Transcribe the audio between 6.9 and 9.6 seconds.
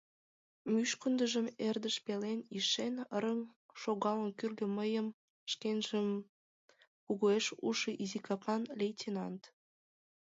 кугуэш ужшо изи капан лейтенант.